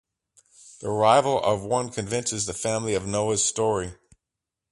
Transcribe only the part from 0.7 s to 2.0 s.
The arrival of one